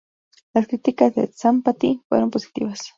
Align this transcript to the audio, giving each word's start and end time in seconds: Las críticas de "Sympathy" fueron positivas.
Las 0.55 0.65
críticas 0.65 1.13
de 1.13 1.27
"Sympathy" 1.31 2.01
fueron 2.09 2.31
positivas. 2.31 2.89